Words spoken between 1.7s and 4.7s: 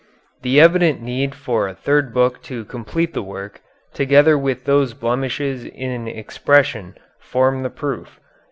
third book to complete the work, together with